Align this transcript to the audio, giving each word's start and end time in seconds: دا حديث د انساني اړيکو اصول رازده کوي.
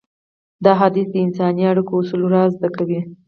دا 0.65 0.71
حديث 0.81 1.07
د 1.11 1.15
انساني 1.25 1.63
اړيکو 1.71 1.93
اصول 1.99 2.21
رازده 2.35 2.69
کوي. 2.77 2.99